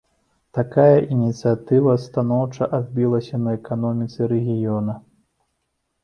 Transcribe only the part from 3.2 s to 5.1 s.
на эканоміцы рэгіёна.